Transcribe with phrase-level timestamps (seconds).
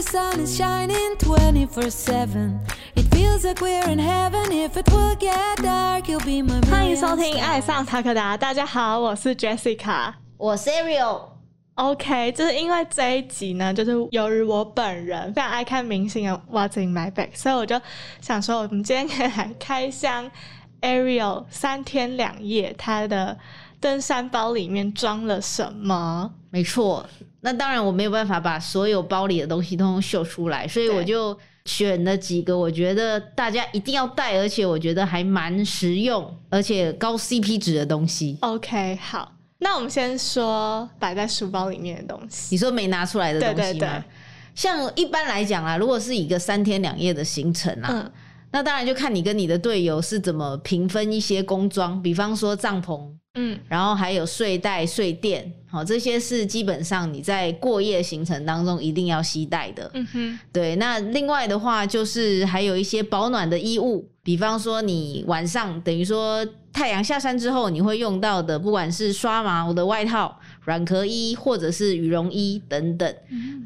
[0.00, 2.60] the sun is shining 24 7.
[2.96, 4.52] It feels like we're in heaven.
[4.52, 7.44] If it will get dark, you'll be my 欢迎收 million 听《 stars.
[7.44, 10.14] 爱上塔克达》，大家好，我是 Jessica。
[10.36, 11.20] 我 Serial，
[11.76, 17.80] OK，就是因为这一集呢，就是由于我本人非常爱看明星的 What's in My Bag，所以我就
[18.20, 20.30] 想说，我们今天可以来开箱
[20.82, 23.38] Ariel 三天两夜它的
[23.81, 26.31] 登山包里面装了什么。
[26.51, 27.05] 没错。
[27.41, 31.35] 那当然我没有办法把所有包里的东西通通秀出来，所以我就
[31.65, 38.37] 选了几个我觉得大家一定要带，而且我觉得还蛮实用，而且高 CP 值的东西。
[38.41, 42.53] OK，好，那我们先说摆在书包里面的东西。
[42.53, 43.63] 你说没拿出来的东西吗？
[43.63, 44.03] 对对对
[44.53, 48.11] 像一般来讲啊，如果是一个三天两夜的行程啊，嗯
[48.51, 52.99] 那当然就看你跟你的队友是怎么平分一些工装，比方说帐篷，
[53.35, 53.57] 嗯。
[53.67, 59.89] 然后还有睡袋、睡垫，好，这些是基本上你在过夜行程当中一定要携带的。
[59.93, 73.15] 嗯哼，对，那另外的话就是还有一些保暖的衣物，比方说你晚上等于说太阳下山之后你会用到的，不管是刷毛的外套、软壳衣或者是羽绒衣等等。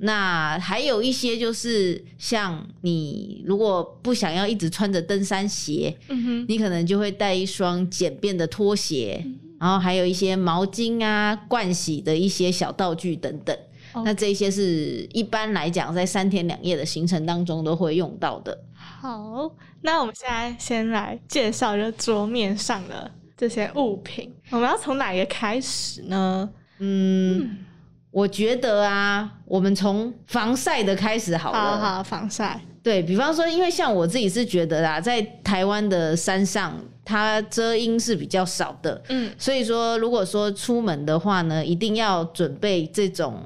[0.00, 9.24] 那还有一些就是像你如果不想要一直穿着登山鞋，嗯哼，你可能就会带一双简便的拖鞋，
[9.64, 13.56] 然后还有一些毛巾啊、盥洗的一些小道具等等。
[13.94, 18.58] 哦那这些是一般来讲在三天两夜的行程当中都会用到的。
[18.74, 24.34] 好，那我们现在先来介绍这桌面上的这些物品。
[24.50, 26.50] 我们要从哪一个开始呢？
[26.80, 27.64] 嗯，
[28.10, 31.78] 我觉得啊，我们从防晒的开始好了。
[31.78, 32.60] 好好，防晒。
[32.84, 39.32] 对比方说，因为像我自己是觉得啦，在台湾的山上，它遮阴是比较少的，嗯。
[39.36, 43.42] 所以说如果说出门的话呢，一定要准备这种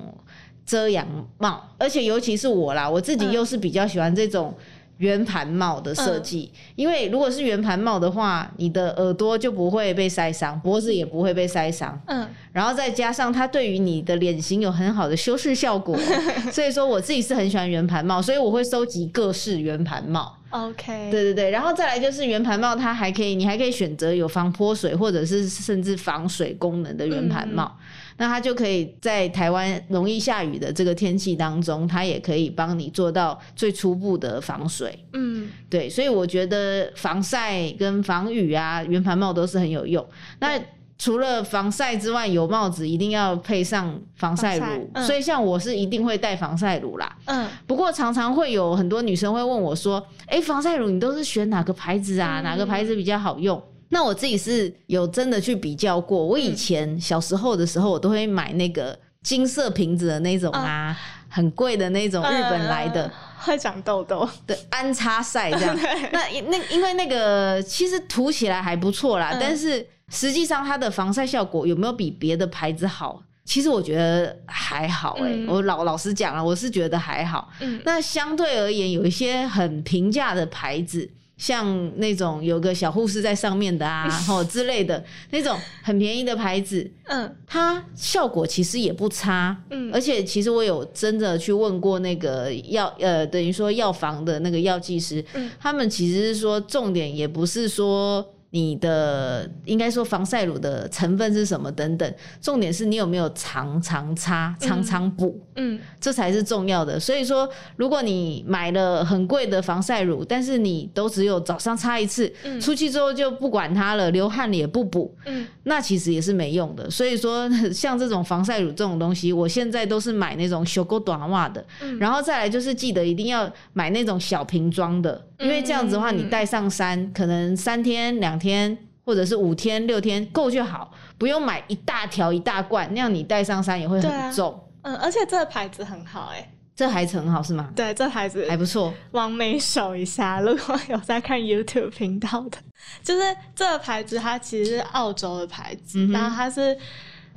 [0.67, 1.07] 遮阳
[1.39, 3.33] 帽，而且尤其是我啦，我自己嗯。
[3.33, 4.53] 又是比较喜欢这种。
[4.99, 15.97] 圆盘帽的设计，因为如果是圆盘帽的话，你的耳朵就不会被塞伤，脖子也不会被塞伤，嗯，然后再加上它对于你的脸型有很好的修饰效果，
[16.53, 20.35] 所以说我自己是很喜欢圆盘帽，所以我会收集各式圆盘帽。
[20.51, 27.77] OK，对对对，然后再来就是圆盘帽，它还可以，你还可以选择有防泼水或者是甚至防水功能的圆盘帽，
[28.19, 34.99] 那它就可以在台湾容易下雨的这个天气当中，它也可以帮你做到最初步的防水。
[35.15, 40.05] 嗯对，所以我觉得防晒跟防雨啊，圆盘帽都是很有用。
[40.41, 40.61] 那
[40.99, 47.17] 除了防晒之外，有帽子一定要配上防晒乳，所以像我是一定会带防晒乳啦。
[47.27, 52.41] 嗯不过常常会有很多女生会问我说：“哎、防晒乳你都是选哪个牌子啊？
[52.41, 56.25] 嗯哪个牌子比较好用？”那我自己是有真的去比较过。
[56.25, 60.97] 我以前小时候的时候，我都会买那个金色瓶子的那种啊，
[61.29, 63.05] 很贵的那种日本来的。
[63.05, 64.29] 呃会长痘痘。
[64.49, 65.75] 的安插晒这样。
[66.13, 73.23] 那那因为那个其实涂起来还不错啦，嗯但是实际上它的防晒效果有没有比别的牌子好？
[73.45, 77.49] 其实我觉得还好哎、嗯我老老实讲了，我是觉得还好。
[77.61, 89.57] 嗯那相对而言，有一些很平价的牌子，像那种有个小护士在上面的啊， 吼之类的那种很便宜的牌子，嗯它效果其实也不差。
[89.71, 105.39] 嗯而且其实我有真的去问过那个药呃，等于说药房的那个药剂师，嗯他们其实是说重点也不是说你的应该说防晒乳的成分是什么等等，重点是你有没有常常擦、常常补。
[105.57, 106.99] 嗯这才是重要的。
[107.01, 116.89] 所以说，如果你买了很贵的防晒乳，但是你都只有早上擦一次，嗯出去之后就不管它了，流汗了也不补，嗯那其实也是没用的。
[116.89, 128.79] 所以说，像这种防晒乳这种东西，我现在都是买那种修够短袜的，嗯然后再来就是记得一定要买那种小瓶装的，因为这样子的话，嗯你带上山可能三天两天。
[129.09, 134.63] 或者是五天六天够就好，不用买一大条一大罐，那样你带上山也会很重。
[134.83, 137.73] 嗯，而且这个牌子很好哎、这还很好是吗？
[137.75, 138.93] 对，这牌子还不错。
[139.13, 142.59] 往美手一下，如果有在看 YouTube 频道的，
[143.03, 146.77] 就是这个牌子，它其实是澳洲的牌子，嗯然后它是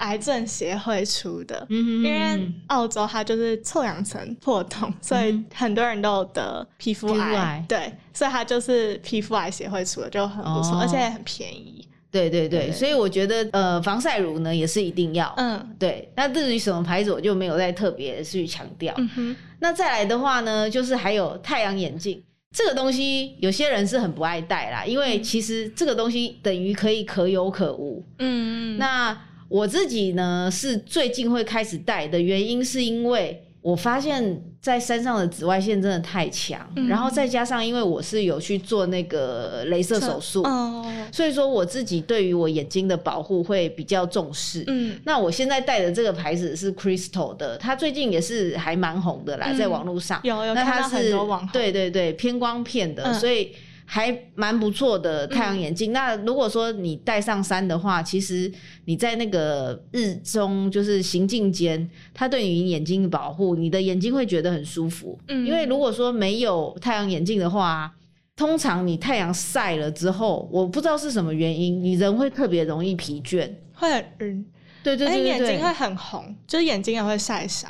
[0.01, 1.65] 癌症协会出的。
[1.69, 11.87] 嗯因为澳洲它就是臭氧层破洞，所以很多人都有得皮肤癌，癌对，所以它就是皮肤癌协会出的，就很不错，哦而且也很便宜。
[12.11, 15.33] 对对对，对所以我觉得呃，防晒乳呢也是一定要。
[15.37, 18.93] 嗯对，那至于什么牌子，我就没有再特别去强调。
[18.97, 22.21] 嗯哼，那再来的话呢，就是还有太阳眼镜
[22.53, 28.03] 这个东西，有些人是很不爱戴啦，因为其实这个东西等于可以可有可无。
[28.19, 29.17] 嗯，那
[29.51, 44.63] 我自己呢是最近会开始戴的原因，是因为我发现，在山上的紫外线真的太强，嗯然后再加上因为我是有去做那个镭射手术，哦，所以说我自己对于我眼睛的保护会比较重视。
[44.67, 50.21] 嗯那我现在戴的这个牌子是 Crystal 的，它最近也是还蛮红的啦，嗯在网络上。
[50.23, 53.51] 有有那它看到很多网红，对对对偏光片的，嗯所以
[53.93, 55.91] 还蛮不错的太阳眼镜。
[55.91, 58.49] 那如果说你戴上山的话，其实
[58.85, 65.19] 你在那个日中就是行进间，它对你眼睛的保护，你的眼睛会觉得很舒服。
[65.27, 67.93] 嗯因为如果说没有太阳眼镜的话。
[68.33, 73.47] 通常你太阳晒了之后，我不知道是什么原因，你人会特别容易疲倦。
[73.73, 74.43] 会很晕，
[74.81, 77.69] 对对对对，眼睛会很红，就是眼睛也会晒伤。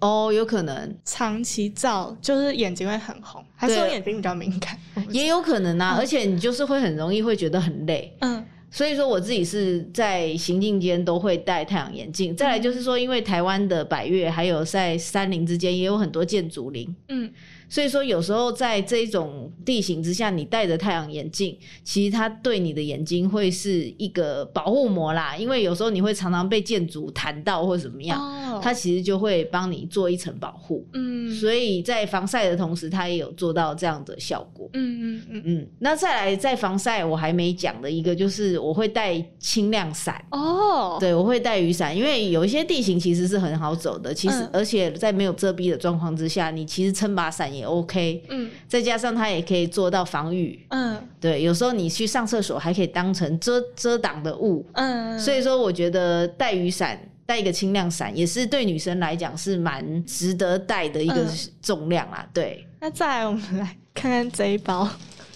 [0.00, 4.78] 哦，有可能，长期照就是眼睛会很红，还是我眼睛比较敏感？
[5.10, 8.16] 也有可能啊，而且你就是会很容易会觉得很累。
[8.20, 12.36] 嗯所以说我自己是在行进间都会戴太阳眼镜。
[12.36, 17.32] 再来就是说，因为台湾的百越还有在山林之间也有很多建筑林，嗯
[17.68, 25.36] 所以说有时候在这种地形之下，你戴着太阳眼镜，其实它对你的眼睛会是一个保护膜啦。
[25.36, 28.20] 因为有时候你会常常被建筑弹到或者怎么样，
[28.54, 30.86] 哦，它其实就会帮你做一层保护。
[30.94, 34.68] 嗯所以在防晒的同时，它也有做到这样的效果。
[34.72, 40.24] 嗯嗯嗯嗯，那再来在防晒，我还没讲的一个就是我会带轻量伞。
[40.30, 44.12] 哦，对，我会带雨伞，因为有一些地形其实是很好走的。
[44.14, 48.22] 其实，嗯而且在没有遮蔽的状况之下，你其实撑把伞也 OK。
[48.28, 50.64] 嗯再加上它也可以做到防雨。
[50.68, 54.64] 嗯对，有时候你去上厕所还可以当成遮遮挡的物。
[54.74, 56.98] 嗯，所以说，我觉得带雨伞。
[57.28, 61.28] 带一个轻量伞也是对女生来讲是蛮值得带的一个嗯
[61.60, 62.26] 重量啦。
[62.32, 64.88] 对，那再来我们来看看这一包，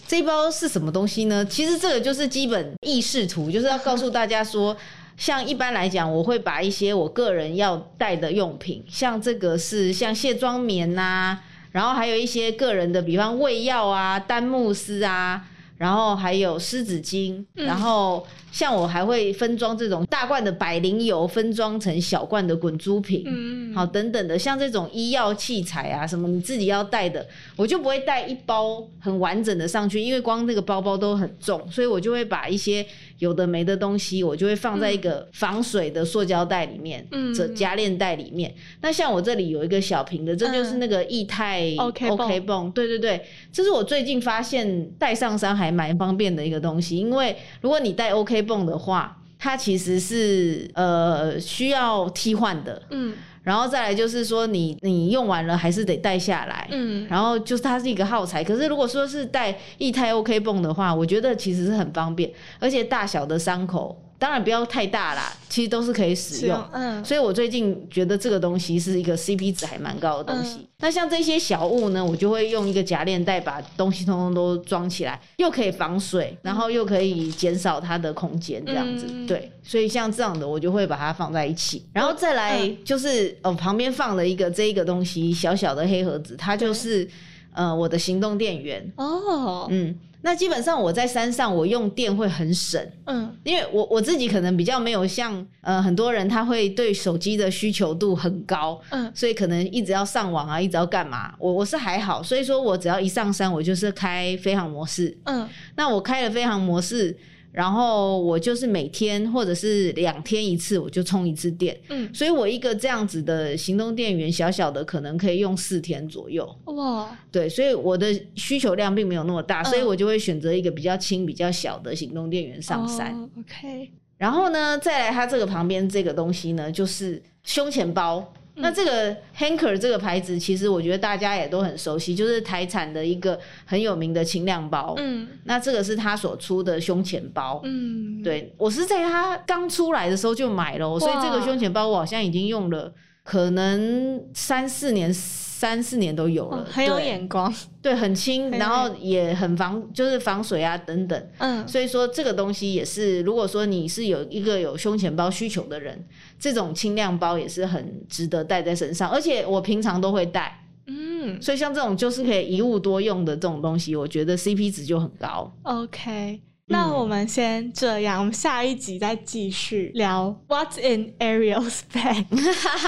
[0.08, 1.44] 这一包是什么东西呢？
[1.44, 4.74] 其实这个就是基本意识图，就是要告诉大家说，
[5.18, 11.38] 像一般来讲，我会把一些我个人要带的用品，像这个是像卸妆棉呐、
[11.72, 15.44] 然后还有一些个人的，比方胃药啊、丹木斯啊。
[15.78, 27.26] 然后还有湿纸巾，嗯然后像我还会分装这种大罐的百灵油，分装成小罐的滚珠瓶，嗯好，等等的，像这种医药器材啊，什么你自己要带的，
[27.56, 32.86] 我就不会带一包很完整的上去，因为光那个包包都很重，所以我就会把一些
[33.22, 37.32] 有的没的东西，我就会放在一个防水的塑胶袋里面，嗯。
[37.32, 38.52] 这夹链袋里面。
[38.80, 49.18] 那像我这里有一个小瓶的，这就是那个液态 OK 泵，对对对，这是我最近发现带上山还蛮方便的一个东西，因为如果你带 OK 泵的话。
[49.44, 56.66] 它其实是呃需要替换的，嗯然后再来就是说你，你用完了还是得带下来。
[56.70, 66.64] 嗯然后就是它是一个耗材，可是如果说是带液态 OK 泵的话，我觉得其实是很方便，而且大小的伤口当然不要太大啦，其实都是可以使用。
[66.70, 70.58] 嗯所以我最近觉得这个东西是一个 CP 值还蛮高的东西。
[70.58, 79.06] 嗯那像这些小物呢，我就会用一个夹链袋把东西通通都装起来，又可以防水，然后又可以减少它的空间，这样子。
[79.08, 87.08] 嗯对，所以像这样的我就会把它放在一起，然后再来嗯就是哦旁边放了一个这一个东西，小小的黑盒子，它就是
[87.54, 88.92] 呃我的行动电源。
[88.96, 92.80] 哦嗯，那基本上我在山上我用电会很省。
[93.06, 101.34] 嗯因为我我自己可能比较没有像呃很多人他会对手机的需求度很高，嗯所以可能一直要上网啊，一直要干嘛。
[101.38, 105.16] 我我是还好，所以说我只要一上山，我就是开飞行模式。
[105.24, 107.16] 嗯那我开了飞行模式，
[107.52, 111.78] 然后我就是每天或者是两天一次，我就充一次电。
[111.90, 116.48] 嗯所以我一个这样子的行动电源，小小的可能可以用四天左右。
[116.64, 123.14] 哇对，所以我的需求量并没有那么大，嗯所以我就会选择一个比较轻、比较小的行动电源上山。
[123.14, 128.32] 哦 OK 然后呢，再来它这个旁边这个东西呢，就是胸前包。
[128.54, 134.94] 那这个 Hanker 这个牌子，其实我觉得大家也都很熟悉，就是台产的一个很有名的轻量包。
[134.98, 137.60] 嗯那这个是他所出的胸前包。
[137.64, 142.92] 嗯对我是在它刚出来的时候就买了哦，所以这个胸前包我好像已经用了
[143.22, 147.52] 可能三四年、三四年都有了，哦很有眼光。
[147.80, 151.28] 对，很轻，然后也很防，就是防水啊等等。
[151.38, 151.66] 嗯。
[151.66, 156.04] 所以说这个东西也是，如果说你是有一个有胸前包需求的人，
[156.38, 161.40] 这种轻量包也是很值得带在身上，而且我平常都会带，嗯。
[161.40, 165.52] 所以像这种就是可以一物多用的这种东西，我觉得 CP 值就很高。
[165.62, 172.24] OK 那我们先这样，我们下一集再继续聊 What's in Ariel's bag。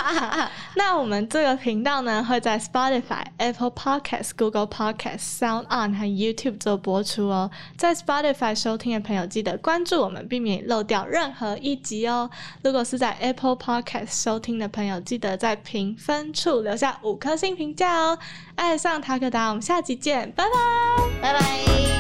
[0.77, 7.51] 那我们这个频道呢，会在 Spotify、Apple Podcasts、Google Podcasts、Sound On 和 YouTube 做播出哦。
[7.77, 12.31] 在 Spotify 收听的朋友，记得关注我们，避免漏掉任何一集哦。
[12.63, 18.19] 如果是在 Apple Podcast 收听的朋友，记得在评分处留下五颗星评价哦。
[18.55, 20.51] 爱上塔克达，我们下集见，拜拜，
[21.21, 21.94] 拜拜。